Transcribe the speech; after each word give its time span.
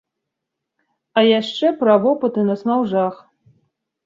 А 1.21 1.23
яшчэ 1.25 1.67
пра 1.83 1.99
вопыты 2.07 2.47
на 2.49 2.55
смаўжах. 2.63 3.15